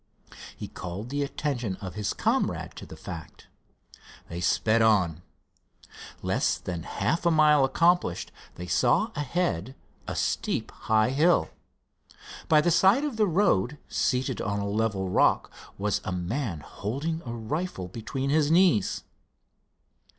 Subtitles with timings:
[0.57, 3.45] He called the attention of his comrade to the fact.
[4.29, 5.21] They sped on.
[6.23, 9.75] Less than half a mile accomplished, they saw ahead
[10.07, 11.51] a steep, high hill.
[12.49, 17.21] By the side of the road, seated on a level rock, was a man holding
[17.23, 19.03] a rifle between his knees.